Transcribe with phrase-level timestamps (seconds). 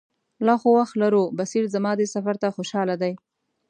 [0.45, 3.13] لا خو وخت لرو، بصیر زما دې سفر ته خوشاله دی.